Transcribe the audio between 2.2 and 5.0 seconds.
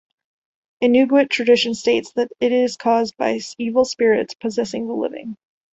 it is caused by evil spirits possessing the